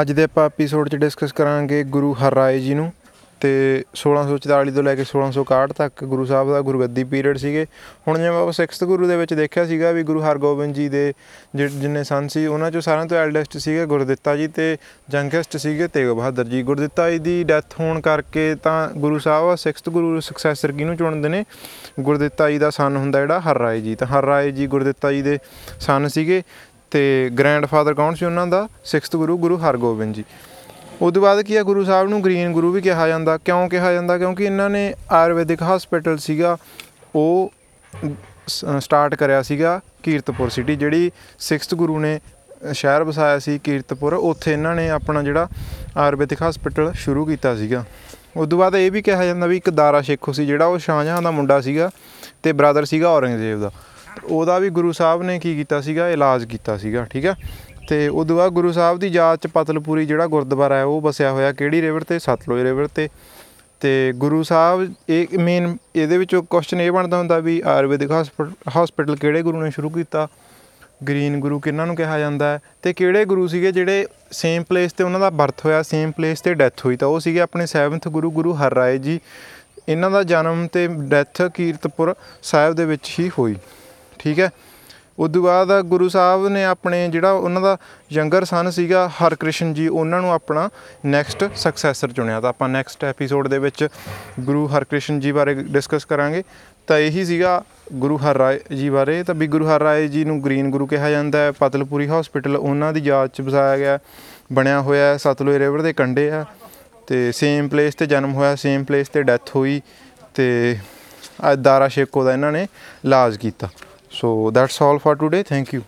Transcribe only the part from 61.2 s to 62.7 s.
ਹੋਇਆ ਕਿਹੜੀ ਰਿਵਰ ਤੇ? ਸਤਲੁਜ